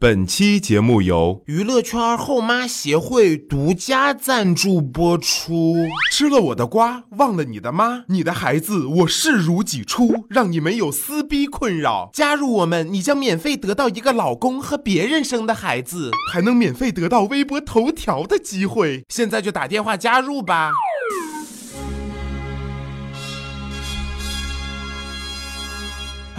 [0.00, 5.74] 本期节目由娱乐圈后妈协会独家赞助播出。
[6.12, 12.10] 吃了我的瓜，忘了你的妈，你的孩子我视如己出，让你没有撕逼困扰。
[12.14, 19.04] 加入我们，你将免费得到一个老公和别人生的孩子，还能免费得到微博头条的机会。
[19.08, 20.70] 现在就打电话加入吧。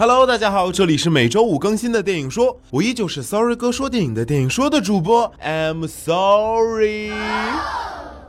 [0.00, 7.12] Hello，大家好，这里是每周五更新的电影说，我依旧是 Sorry 哥说电影的电影说的主播，I'm sorry。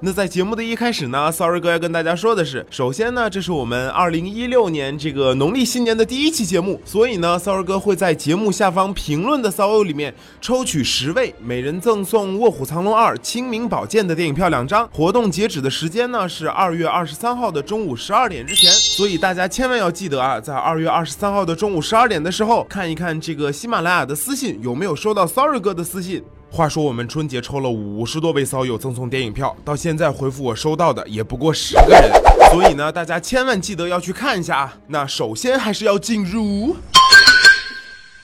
[0.04, 14.90] 那在节目的一开始呢，Sorry 哥要跟大家说的是，首先呢，这是我们二零一六年这个农历新年的第一期节目，所以呢，Sorry 哥会在节目下方评论的骚友里面抽取十位，每人赠送《卧虎藏龙二：清明宝剑》的电影票两张。
[14.92, 26.24] 活动截止的时间呢是二月二十三号的中午十二点之前，所以大家千万要记得啊，在二月二十三号的中午十二点的时候，看一看这个喜马拉雅的私信有没有收到 Sorry 哥的私信。
[26.54, 32.12] 话说我们春节抽了五十多位骚友赠送电影票，到现在回复我收到的也不过十个人，
[32.52, 34.74] 所以呢，大家千万记得要去看一下啊。
[34.88, 36.76] 那首先还是要进入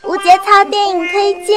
[0.04, 1.56] 无节操电影推荐。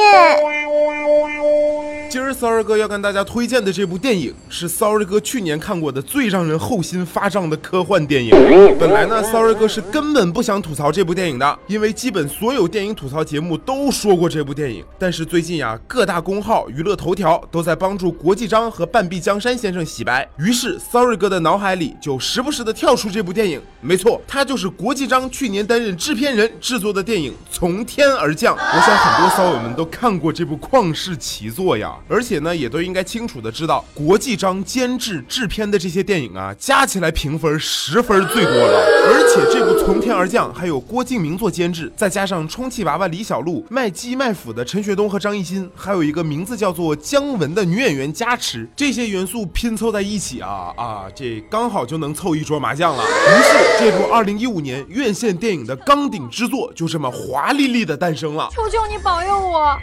[2.11, 8.31] 今儿 Sorry 哥要跟大家推荐的这部电影是 Sorry 哥去年看过的最让人后心发胀的科幻电影。
[8.77, 14.83] 本来呢，Sorry 哥是根本不想吐槽这部电影的，因为基本所有电影吐槽节目都说过这部电影。
[14.99, 23.61] 但是最近呀，各大公号、娱乐头条都在帮助国际章和半壁江山先生洗白，于是 Sorry 哥的脑海里就时不时的跳出这部电影。
[23.79, 28.53] 没错，它就是国际章去年担任制片人制作的电影《从天而降》。
[28.59, 31.95] 我想很多骚友们都看过这部旷世奇作呀。
[32.07, 38.85] 而且呢，也都应该清楚的知道，国际章监制制片的这些电影啊，加起来评分十分最多了。
[39.07, 53.03] 而且这部《从天而降》还有郭敬明做监制，再加上充气娃娃李小璐、卖鸡卖腐的陈学冬和张艺兴，还有一个名字叫做姜文的女演员加持，这些元素拼凑在一起啊啊，这刚好就能凑一桌麻将了。
[53.03, 58.49] 于是，这部二零一五年院线电影的钢顶之作就这么华丽丽的诞生了。
[58.51, 59.77] 求求你保佑我，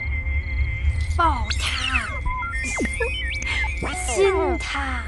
[1.17, 1.78] 爆他！
[4.15, 5.05] 亲他。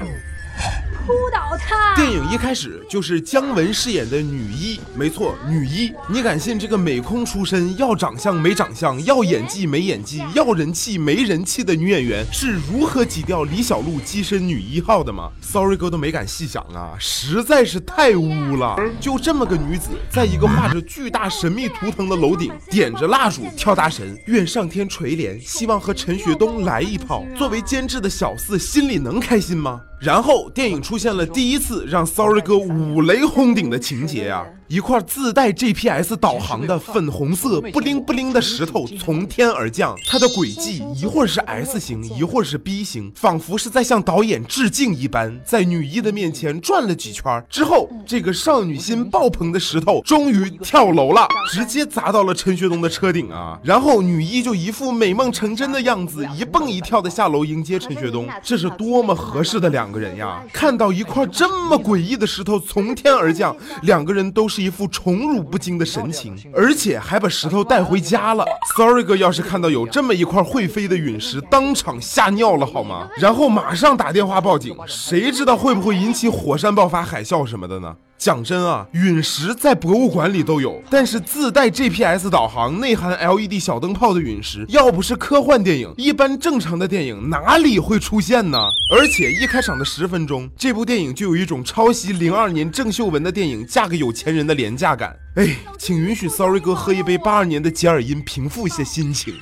[1.05, 1.95] 扑倒他！
[1.95, 5.91] 电影一开始就是姜文饰演的女一，没错，女一。
[6.07, 18.77] 你敢信这个美空出身，要长相没长相，要演技没演技，要人气没人气的女演员是如何挤掉李小璐跻身女一号的吗？Sorry 哥都没敢细想啊，实在是太污了。
[18.99, 27.25] 就这么个女子，在一个画着巨大神秘图腾的楼顶，点着蜡烛跳大神，愿上天垂怜，希望和陈学冬来一炮。
[27.35, 29.81] 作为监制的小四，心里能开心吗？
[30.01, 34.43] 然后电影出现了第一次让 Sorry 哥五雷轰顶的情节啊！
[34.71, 53.59] 一块自带 GPS 导航的粉红色不灵不灵的石头从天而降，它的轨迹一会儿是 S 型，一会儿是 B 型，仿佛是在向导演致敬一般，在女一的面前转了几圈之后，这个少女心爆棚的石头终于跳楼了，直接砸到了陈学冬的车顶啊！
[53.61, 60.41] 然后女一就一副美梦成真的样子，一蹦一跳的下楼迎接陈学冬，这是多么合适的两个人呀！
[60.53, 64.60] 看到一块这么诡异的石头从天而降，两个人都是。
[64.61, 68.45] 一副宠辱不惊的神情，而且还把石头带回家了。
[68.77, 73.09] Sorry 哥要是看到有这么一块会飞的陨石，当场吓尿了好吗？
[73.17, 77.95] 然后马上打电话报警，谁知道会不会引起火山爆发、海啸什么的呢？
[78.21, 88.59] 讲真啊，陨石在博物馆里都有，但是自带 GPS 导航、内含 LED 小灯泡的陨石，要不是科幻电影，一般正常的电影哪里会出现呢？
[88.95, 95.17] 而且一开场的十分钟，这部电影就有一种抄袭零二年郑秀文的电影《嫁给有钱人》的廉价感。
[95.37, 99.33] 哎，请允许 Sorry 哥喝一杯八二年的吉尔音，平复一下心情。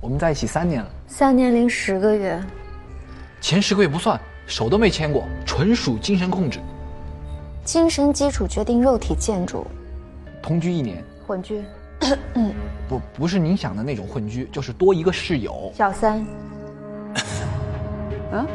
[0.00, 2.40] 我们在一起三年了，三年零十个月，
[3.40, 6.60] 前十个月不算，手都没牵过，纯属精神控制。
[7.68, 9.66] 精神基础决定肉体建筑。
[10.42, 11.62] 同居一年，混居。
[12.88, 15.70] 不，不是您想的那种混居，就是多一个室友。
[15.76, 16.26] 小三。
[18.32, 18.46] 嗯？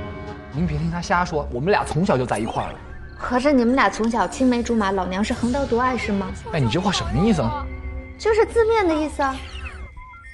[0.56, 2.78] 您别听他瞎说，我们俩从小就在一块儿了。
[3.14, 6.32] 合着你们俩从小青梅竹马，老娘是横刀夺爱是吗？
[6.54, 7.66] 哎，你这话什么意思啊？
[8.16, 9.36] 就是字面的意思啊。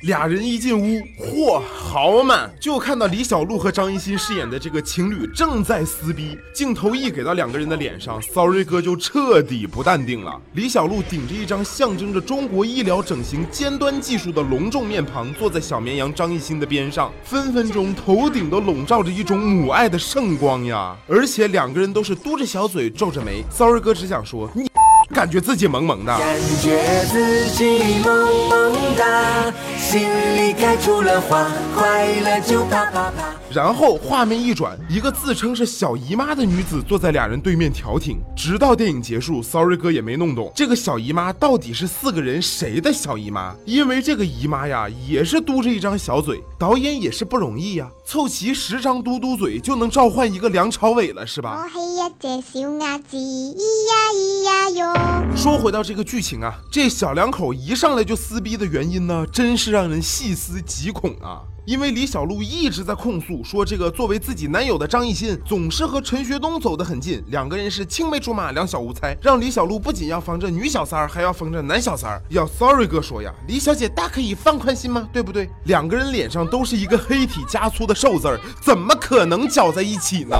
[0.02, 2.48] 俩人一进屋，嚯，好满！
[2.60, 10.40] 就看到李小璐和张艺兴饰演的这个情侣正在撕逼，镜头一给到两个人的脸上，Sorry 哥就彻底不淡定了。
[10.52, 20.96] 李小璐顶着一张象征着中国医疗整形尖端技术的隆重面庞，坐在小绵羊张艺兴的边上，分分钟头顶都笼罩着一种母爱的圣光呀！
[21.08, 24.67] 而且两个人都是嘟着小嘴，皱着眉，Sorry 哥只想说你。
[25.14, 26.16] 感觉自己萌萌的。
[26.18, 28.14] 感觉自己萌
[28.48, 31.46] 萌哒，心里开出了花，
[31.76, 33.37] 快乐就啪啪啪。
[33.58, 51.60] 然后画面一转，一个自称是小姨妈的女子坐在俩人对面调停，直到电影结束，Sorry 哥也没弄懂这个小姨妈到底是四个人谁的小姨妈，因为这个姨妈呀也是嘟着一张小嘴，导演也是不容易呀，凑齐十张嘟嘟嘴就能召唤一个梁朝伟了是吧？
[51.60, 53.56] 我系一隻小鴨子，咿
[53.88, 55.36] 呀咿呀哟。
[55.36, 61.42] 说回到这个剧情啊，这小两口一上来就撕逼的原因呢，真是让人细思极恐啊。
[61.68, 72.22] 因为李小璐一直在控诉说，这个作为自己男友的张艺兴总是和陈学冬走得很近，两个人是青梅竹马，两小无猜，让李小璐不仅要防着女小三儿，还要防着男小三儿。
[72.30, 75.06] 要 Sorry 哥说呀，李小姐大可以放宽心吗？
[75.12, 75.50] 对不对？
[75.64, 80.38] 两个人脸上都是一个黑体加粗的瘦字儿，怎么可能搅在一起呢？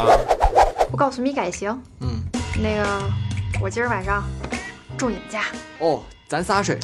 [0.91, 2.23] 我告诉你改行，嗯，
[2.57, 3.03] 那个
[3.61, 4.25] 我今儿晚上
[4.97, 5.43] 住你们家。
[5.81, 6.79] 哦，咱仨睡。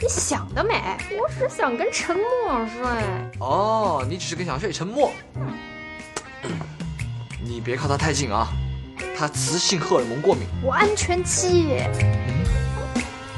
[0.00, 0.74] 你想得美！
[1.18, 2.82] 我只想跟陈默睡。
[3.38, 5.12] 哦，你只是跟想睡陈默。
[7.42, 8.48] 你别靠他太近啊，
[9.16, 10.44] 他雌性荷尔蒙过敏。
[10.62, 11.78] 我安全期。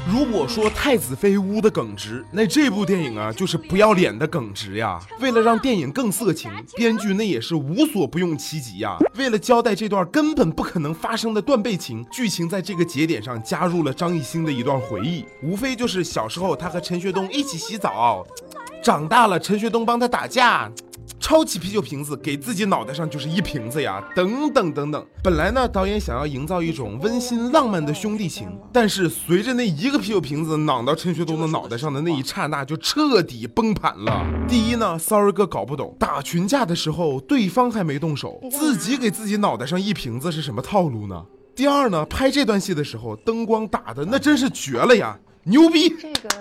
[0.09, 4.97] 如果说太子妃污的耿直，那这部电影啊就是不要脸的耿直呀。
[5.19, 8.97] 为了让电影更色情，编剧那也是无所不用其极呀。
[9.15, 18.25] 为了交代这段根本不可能发生的断背情，剧情在这个节点上加入了张艺兴的一段回忆，无非就是小时候他和陈学冬一起洗澡，
[18.81, 20.71] 长大了陈学冬帮他打架。
[21.19, 25.05] 抄起啤酒瓶子给自己脑袋上就是一瓶子呀，等等等等。
[25.23, 34.25] 本来呢，导演想要营造一种温馨浪漫的兄弟情，但是随着那一个啤酒瓶子攮到陈学冬的脑袋上的那一刹那，就彻底崩盘了。
[34.47, 41.25] 第一呢，Sorry 哥搞不懂，打群架的时候对方还没动手，自己给自己脑袋上一瓶子是什么套路呢？
[41.55, 45.89] 第二呢，拍这段戏的时候灯光打的那真是绝了呀，牛逼！
[45.89, 46.36] 这个。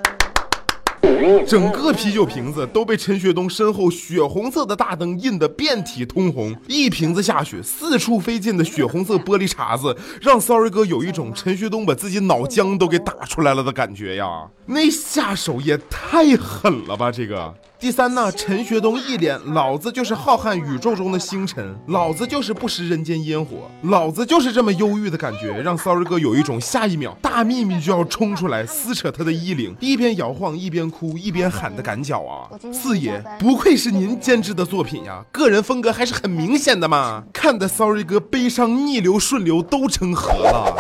[1.47, 14.49] 整个啤酒瓶子都被陈学冬身后血红色的大灯印得遍体通红，一瓶子下去，四处飞溅的血红色玻璃碴子，让 Sorry 哥有一种陈学冬把自己脑浆都给打出来了的感觉呀！
[14.67, 17.55] 那下手也太狠了吧，这个。
[17.87, 32.51] 第三呢，陈学冬一脸老子就是浩瀚宇宙中的星辰，老子就是不食人间烟火，老子就是这么忧郁的感觉，让 Sorry 哥有一种下一秒大秘密就要冲出来撕扯他的衣领，一边摇晃一边哭一边喊的赶脚啊！
[32.73, 40.75] 四爷不愧是您监制的作品呀，个人风格还是很明显的嘛，看的 Sorry 哥悲伤逆流顺流都成河了。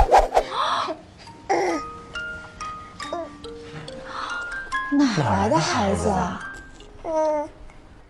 [4.98, 6.42] 哪来的孩子啊？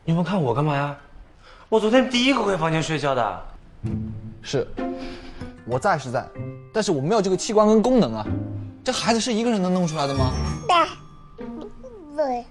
[0.08, 0.96] 你们看我干嘛呀？
[1.68, 3.42] 我昨天第一个回房间睡觉的。
[4.40, 4.64] 是，
[5.66, 6.24] 我在是在，
[6.72, 8.24] 但是我没有这个器官跟功能啊。
[8.84, 10.30] 这孩子是一个人能弄出来的吗？
[12.16, 12.44] 对。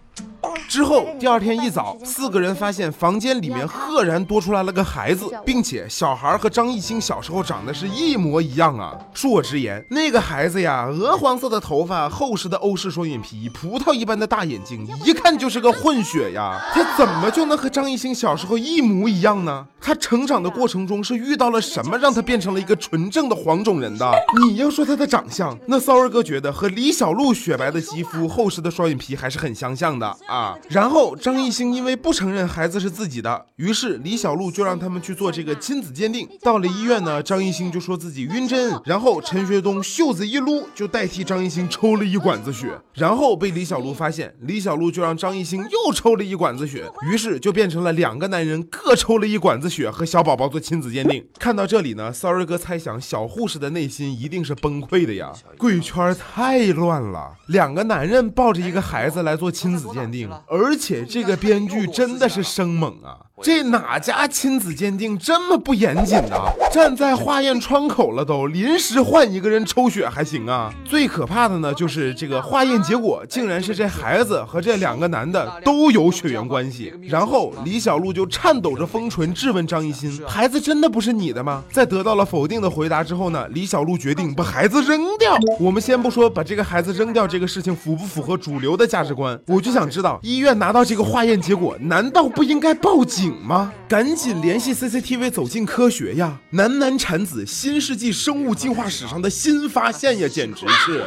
[0.76, 8.94] 之后，第二天一早，四个人发现房间里面赫然多出来了个孩子，并且小孩和张艺兴小时候长得是一模一样啊！
[9.16, 16.62] 恕我直言，那个孩子呀，鹅黄色的头发，厚实的欧式双眼皮，葡萄一般的大眼睛，一看就是个混血呀！
[16.74, 19.66] 他怎么就能和张艺兴小时候一模一样呢？
[19.86, 24.12] 他成长的过程中是遇到了什么，让他变成了一个纯正的黄种人的？
[24.50, 30.58] 你要说他的长相，那骚儿哥觉得和李小璐雪白的肌肤、厚实的双眼皮还是很相像的啊。
[30.72, 36.28] 然后张艺兴因为不承认孩子是自己的，于是李小璐就让他们去做这个亲子鉴定。
[36.42, 51.26] 到了医院呢，张艺兴就说自己晕针，然后陈学冬袖子一撸，就代替张艺兴抽了一管子血，然后被李小璐发现，李小璐就让张艺兴又抽了一管子血，于是就变成了两个男人各抽了一管子血和小宝宝做亲子鉴定。
[51.40, 60.30] 看到这里呢，Sorry 哥猜想小护士的内心一定是崩溃的呀，贵圈太乱了，两个男人抱着一个孩子来做亲子鉴定。
[60.48, 63.25] 而且这个编剧真的是生猛啊！
[63.44, 66.38] 这哪家亲子鉴定这么不严谨呢？
[66.72, 70.74] 站在化验窗口了都，临时换一个人抽血还行啊？
[70.86, 76.94] 最可怕的呢，就是这个化验结果竟然是这孩子和这两个男的都有血缘关系。
[77.04, 85.38] 然后李小璐就颤抖着封唇质问张艺兴：“孩子真的不是你的吗？”在得到了否定的回答之后呢，李小璐决定把孩子扔掉。
[85.60, 93.25] 我们先不说把这个孩子扔掉这个事情符不符合主流的价值观，我就想知道医院拿到这个化验结果，难道不应该报警？
[93.26, 93.74] 顶吗？
[93.88, 96.40] 赶紧联系 CCTV 走进科学呀！
[96.52, 101.04] 男男产子，新世纪生物进化史上的新发现呀，简直是。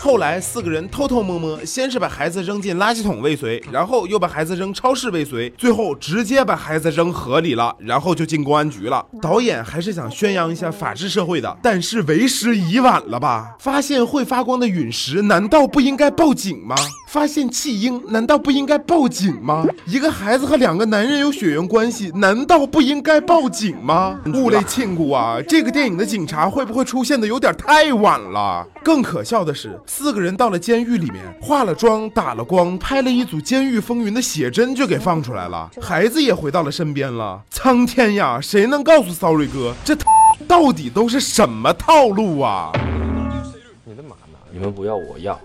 [0.00, 9.04] 后来四个人偷偷摸摸，先是把孩子扔进垃圾桶未遂，然后又把孩子扔超市未遂，最后直接把孩子扔河里了，然后就进公安局了。
[9.22, 13.56] 导演还是想宣扬一下法治社会的，但是为时已晚了吧？
[13.58, 16.74] 发现会发光的陨石，难道不应该报警吗？
[17.08, 19.64] 发现弃婴，难道不应该报警吗？
[19.86, 24.20] 一个孩子和两个男人有血缘关系，难道不应该报警吗？
[24.34, 25.38] 物类亲姑啊！
[25.48, 28.66] 这个电影的警察会不会出现的有点太晚了？
[28.82, 37.42] 更可笑的是，四个人到了监狱里面，化了妆，打了光，拍了一组《监狱风云》的写真就给放出来了，孩子也回到了身边了。
[37.50, 39.96] 苍天呀，谁能告诉 Sorry 哥，这
[40.46, 42.70] 到底都是什么套路啊？
[43.84, 44.38] 你的马呢？
[44.50, 45.40] 你们不要，我要。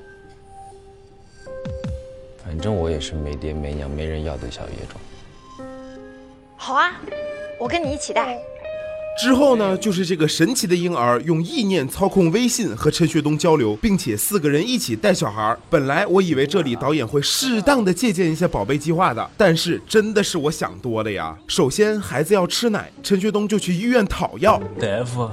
[2.43, 5.65] 反正我也是没爹没娘没人要的小野种。
[6.57, 7.00] 好啊，
[7.59, 8.39] 我跟你一起带。
[9.21, 15.57] 之后呢，就是这个神奇的婴儿用意念操控微信和陈学冬交流，并且四个人一起带小孩。
[15.69, 21.38] 本来我以为这里导演会适当的借鉴一下宝贝计划的，但是真的是我想多了呀。
[21.47, 24.57] 首先孩子要吃奶，陈学冬就去医院讨药。
[24.79, 25.29] 大夫，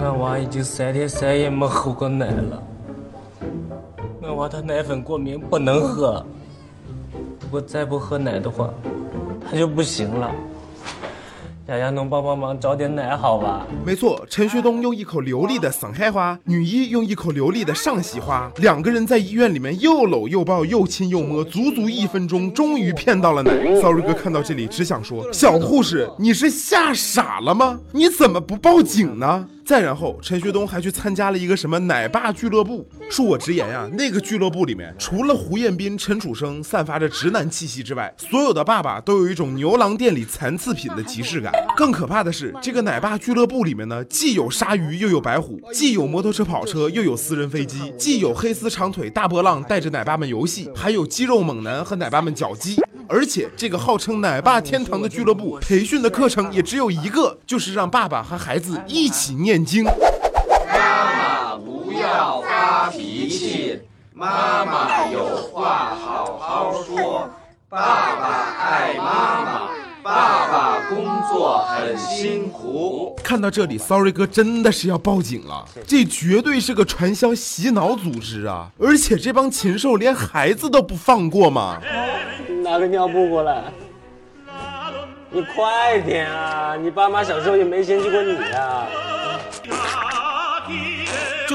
[0.00, 2.60] 我娃已经三天三夜没喝过奶了。
[4.20, 6.26] 我娃他奶粉过敏，不能喝。
[7.40, 8.68] 如果再不喝奶的话，
[9.48, 10.28] 他就不行了。
[11.68, 13.64] 丫丫能帮帮忙找点奶好吧？
[13.86, 23.52] 没错，陈学冬用一口流利的上海话，女一用一口流利的上喜话，两个人在医院里面又搂又抱又亲又摸，足足一分钟，终于骗到了奶。
[23.80, 27.78] Sorry 哥看到这里只想说，小护士，你是吓傻了吗？
[27.92, 29.46] 你怎么不报警呢？
[29.64, 32.86] 再然后，陈学冬还去参加了一个什么奶爸俱乐部。
[33.10, 41.52] 恕我直言呀，那个俱乐部里面，除了胡彦斌、陈楚生散发着直男气息之外，所有的爸爸都有一种牛郎店里残次品的即视感。
[41.76, 52.76] 更可怕的是，这个奶爸俱乐部里面呢，既有鲨鱼，又有白虎，既有摩托车跑车，又有私人飞机，既有黑丝长腿大波浪带着奶爸们游戏，还有肌肉猛男和奶爸们搅基。
[53.12, 59.84] 而且，这个号称奶爸天堂的俱乐部培训的课程也只有一个，就是让爸爸和孩子一起念经。
[59.84, 59.92] 妈
[61.12, 63.78] 妈不要发脾气，
[64.14, 67.28] 妈妈有话好好说。
[67.68, 69.70] 爸爸爱妈妈，
[70.02, 73.14] 爸爸工作很辛苦。
[73.22, 78.70] 看到这里，Sorry 哥真的是要报警了，这绝对是个传销洗脑组织啊！
[78.78, 81.78] 而且这帮禽兽连孩子都不放过吗？
[82.72, 83.64] 拿个尿布过来，
[85.28, 86.74] 你快点啊！
[86.74, 88.88] 你爸妈小时候也没嫌弃过你啊。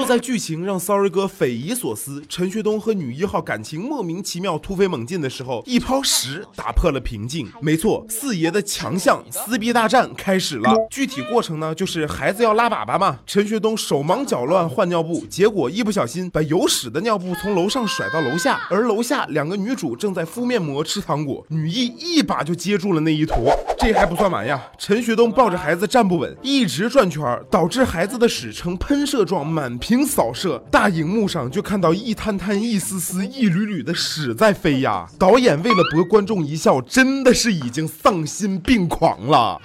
[0.07, 7.51] 在剧情让 Sorry 哥匪夷所思，陈学冬和女一号感情莫名其妙突飞猛进的时候，一泡屎打破了平静。
[7.59, 10.73] 没错，四爷的强项撕逼大战开始了。
[10.89, 23.53] 具体过程呢，就是孩子要拉粑粑嘛，陈学冬手忙脚乱换尿布，结果一不小心把有屎的尿布从楼上甩到楼下，而楼下两个女主正在敷面膜吃糖果，女一一把就接住了那一坨。
[23.77, 27.21] 这还不算完呀，陈学冬抱着孩子站不稳，一直转圈，
[27.51, 29.77] 导致孩子的屎呈喷射状满。
[29.79, 35.07] 屏扫射，大荧幕上就看到一滩滩、一丝丝、一缕缕的屎在飞呀！
[35.17, 39.61] 导演为了博观众一笑，真的是已经丧心病狂了。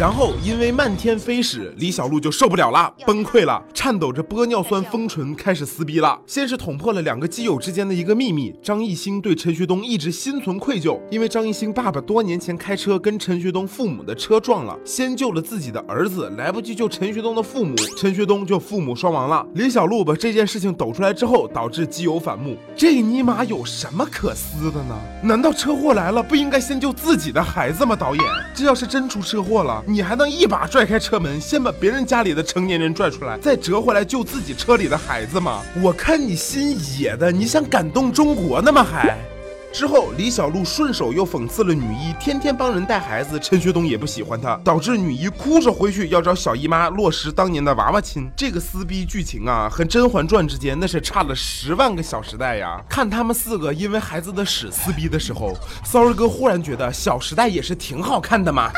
[0.00, 6.18] 然后因为漫天飞屎，李小璐就受不了了，崩溃了，颤抖着玻尿酸封唇，开始撕逼了。
[6.26, 19.46] 先是捅破了两个基友之间的一个秘密：张艺兴对陈学冬一直心存愧疚，因为张艺兴爸爸多年前开车跟陈学冬父母的车撞了，先救了自己的儿子，来不及救陈学冬的父母，陈学冬就父母双亡了。
[19.52, 24.98] 李小璐把这件事情抖出来之后，导致基友反目，这尼玛有什么可撕的呢？
[25.22, 27.94] 难道车祸来了不应该先救自己的孩子吗？
[27.94, 29.84] 导演，这要是真出车祸了。
[29.90, 35.62] 你还能一把拽开车门，先把别人家里的成年人拽出来，再折回来救自己车里的孩子吗？
[35.82, 38.84] 我看你心野的，你想感动中国呢吗？
[38.84, 39.18] 还
[39.72, 48.30] 之后，李小璐顺手又讽刺了女一天天帮人带孩子，陈学冬也不喜欢她，导致女一哭着回去要找小姨妈落实当年的娃娃亲。
[48.36, 52.80] 这个撕逼剧情啊，和《甄嬛传》之间那是差了十万个小时代呀！
[52.88, 58.70] 看他们四个因为孩子的屎撕逼的时候，Sorry 哥忽然觉得《小时代》也是挺好看的嘛。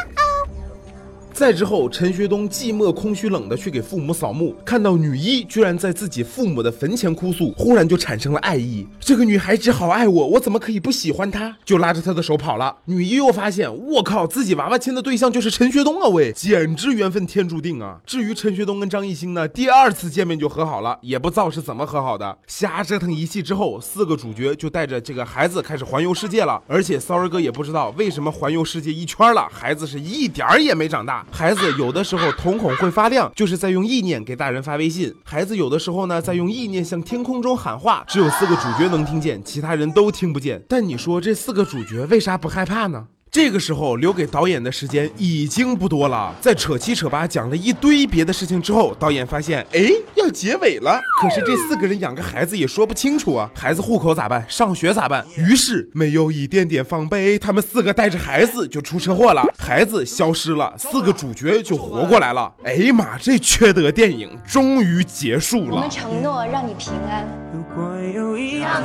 [1.42, 8.86] 再之后，陈学冬寂寞、空虚、冷的去给父母扫墓，看到女一居然在自己父母的坟前哭诉，忽然就产生了爱意。
[9.00, 11.56] 这个女孩子好爱我，我怎么可以不喜欢她？
[11.64, 12.76] 就拉着她的手跑了。
[12.84, 16.06] 女一又发现，我靠，自己娃娃亲的对象就是陈学冬啊！
[16.10, 17.98] 喂，简直缘分天注定啊！
[18.06, 22.38] 至于陈学冬跟张艺兴呢，第二次见面就和好了，也不知道是怎么和好的。
[22.46, 26.62] 瞎折腾一气之后，四个主角就带着这个孩子开始环游世界了。
[26.68, 31.26] 而且骚儿哥也不知道为什么环游世界一圈了，孩子是一点儿也没长大。
[31.34, 35.12] 孩子有的时候瞳孔会发亮，就是在用意念给大人发微信。
[35.24, 40.62] 孩子有的时候呢，在用意念向天空中喊话，只有四个主角能听见，其他人都听不见。
[40.68, 43.06] 但你说这四个主角为啥不害怕呢？
[43.32, 51.00] 这个时候留给导演的时间已经不多了，在扯七扯八讲了一堆别的事情之后，导演发现，哎，要结尾了。
[51.18, 54.44] 可是这四个人养个孩子也说不清楚啊，孩子户口咋办？
[54.50, 55.24] 上学咋办？
[55.34, 62.52] 于是没有一点点防备，他们四个带着孩子就出车祸了，孩子消失了，四个主角就活过来了。
[62.64, 65.76] 哎呀妈，这缺德电影终于结束了。
[65.76, 67.26] 我们承诺让你平安。
[67.50, 68.82] 如果有一天再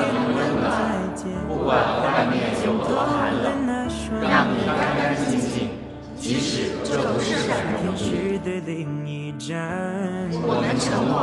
[1.22, 3.67] 见，不管外面有多寒冷。
[4.30, 5.70] 让你干干净净，
[6.18, 8.28] 即使这不是很容易。
[9.40, 11.14] 我们承诺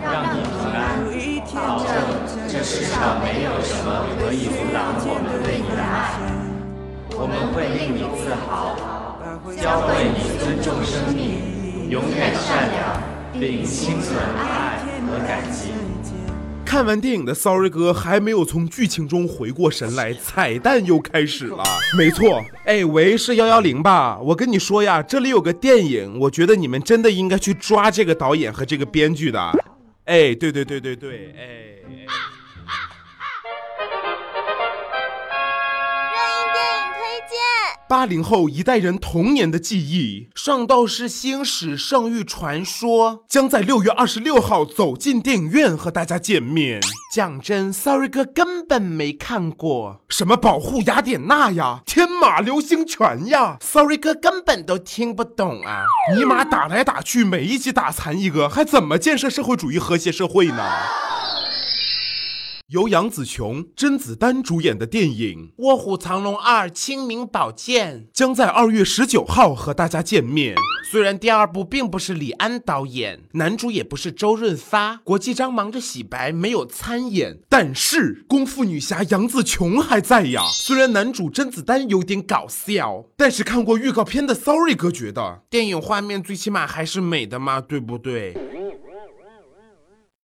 [0.00, 0.80] 让你平安，
[1.52, 1.88] 保证
[2.48, 6.16] 这世上没有什么可以阻挡我们对你的爱。
[7.18, 8.76] 我们会令你自豪，
[9.60, 15.85] 教会你尊重生命，永远善良，并心存爱和感激。
[16.66, 21.62] 看完电影的 Sorry 哥还没有从剧情中回过神来，彩蛋又开始了。
[21.96, 24.18] 没错，哎喂，是幺幺零吧？
[24.18, 29.40] 我跟你说呀，这里有个电影，我觉得你们真的应该去抓这个导演和这个编剧的。
[30.06, 31.56] 哎，对对对对对，哎。
[37.88, 46.80] 八零后一代人童年的记忆，《圣斗士星矢圣域传说》将在六月二十六号走进电影院和大家见面。
[47.12, 55.84] 讲真，Sorry 哥根本没看过什么保护雅典娜呀、天马流星拳呀，Sorry 哥根本都听不懂啊！
[56.16, 60.72] 尼玛打来打去，每一集打残一个，还怎么建设社会主义和谐社会呢？
[62.70, 70.56] 由杨紫琼、甄子丹主演的电影《卧虎藏龙二：清明宝剑》将在二月十九号和大家见面。
[70.90, 80.42] 虽然第二部并不是李安导演，男主也不是周润发，国际章忙着洗白没有参演，但是功夫女侠杨紫琼还在呀。
[80.52, 88.36] 虽然男主甄子丹有点搞笑，但是看过预告片的 Sorry 哥觉得电影画面最起码还是美的嘛，对不对？